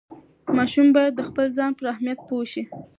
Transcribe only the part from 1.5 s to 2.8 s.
ځای پر اهمیت پوه شي.